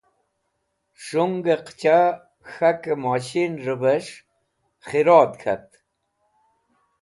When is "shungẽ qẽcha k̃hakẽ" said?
1.05-2.95